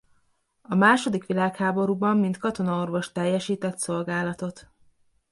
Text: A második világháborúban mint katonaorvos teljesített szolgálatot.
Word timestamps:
A 0.61 0.75
második 0.75 1.25
világháborúban 1.25 2.17
mint 2.17 2.37
katonaorvos 2.37 3.11
teljesített 3.11 3.77
szolgálatot. 3.77 4.69